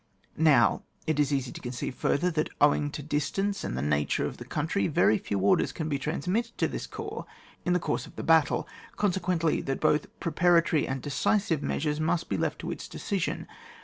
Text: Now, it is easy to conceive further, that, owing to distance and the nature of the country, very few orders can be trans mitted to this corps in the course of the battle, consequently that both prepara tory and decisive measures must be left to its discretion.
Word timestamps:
Now, 0.35 0.81
it 1.05 1.19
is 1.19 1.31
easy 1.31 1.51
to 1.51 1.61
conceive 1.61 1.93
further, 1.93 2.31
that, 2.31 2.49
owing 2.59 2.89
to 2.89 3.03
distance 3.03 3.63
and 3.63 3.77
the 3.77 3.83
nature 3.83 4.25
of 4.25 4.37
the 4.37 4.45
country, 4.45 4.87
very 4.87 5.19
few 5.19 5.37
orders 5.37 5.71
can 5.71 5.89
be 5.89 5.99
trans 5.99 6.27
mitted 6.27 6.57
to 6.57 6.67
this 6.67 6.87
corps 6.87 7.27
in 7.65 7.73
the 7.73 7.79
course 7.79 8.07
of 8.07 8.15
the 8.15 8.23
battle, 8.23 8.67
consequently 8.97 9.61
that 9.61 9.79
both 9.79 10.07
prepara 10.19 10.65
tory 10.65 10.87
and 10.87 11.03
decisive 11.03 11.61
measures 11.61 11.99
must 11.99 12.29
be 12.29 12.37
left 12.37 12.57
to 12.61 12.71
its 12.71 12.87
discretion. 12.87 13.45